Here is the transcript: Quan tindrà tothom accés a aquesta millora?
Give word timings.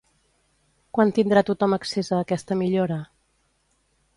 Quan 0.97 1.11
tindrà 1.17 1.43
tothom 1.49 1.77
accés 1.77 2.09
a 2.17 2.23
aquesta 2.25 2.59
millora? 2.63 2.99